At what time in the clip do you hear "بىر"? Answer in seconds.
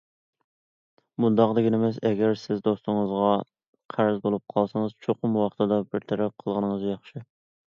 5.93-6.09